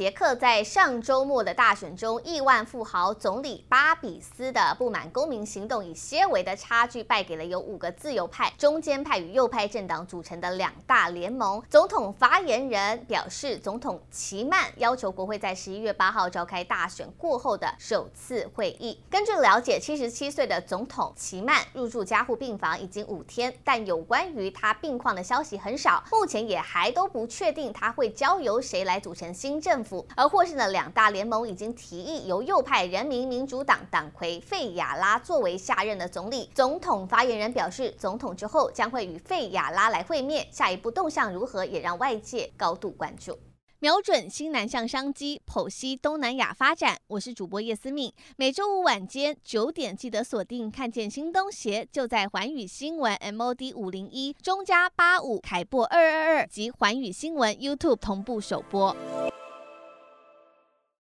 [0.00, 11.62] 捷克在上周末的大选中，亿万富豪总理巴比斯的不满公民行动以些微的差距败给了由五个自由派、中间派与右派政党组成的两大联盟。
[11.68, 18.98] 总统发言人表示，总统齐曼要求国会在十一月八号召开大选过后的首次会议。
[19.10, 29.89] 根据了解，七十七岁的总统齐曼入住加护病房已经五天，但有关于他病况的消息很少，目前也还都不确定他会交由谁来组成新政府。
[30.16, 36.50] 而获胜的两大联盟已经提议由右派人民民主党党魁费亚拉作为下任的总理。
[36.54, 43.38] 总统发言人表示，总统之后将会与费亚拉来会面，下一步动向如何也让外界高度关注。
[43.82, 46.98] 瞄准新南向商机，剖析东南亚发展。
[47.06, 58.94] 我是主播叶思敏，每周五晚间九点记得锁定，看见新东协就在环宇新闻 MOD 五零一中加八五凯播二二二及环宇新闻 YouTube 同步首播。